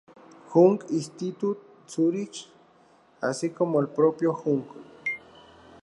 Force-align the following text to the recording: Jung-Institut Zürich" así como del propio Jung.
Jung-Institut 0.49 1.59
Zürich" 1.87 2.47
así 3.21 3.51
como 3.51 3.79
del 3.79 3.91
propio 3.91 4.33
Jung. 4.33 4.63